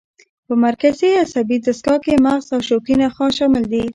په 0.45 0.53
مرکزي 0.65 1.09
عصبي 1.23 1.57
دستګاه 1.65 1.99
کې 2.03 2.21
مغز 2.25 2.47
او 2.55 2.61
شوکي 2.67 2.95
نخاع 3.01 3.29
شامل 3.37 3.63
دي. 3.71 3.83